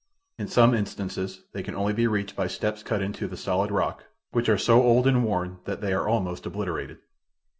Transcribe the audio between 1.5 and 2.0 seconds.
they can only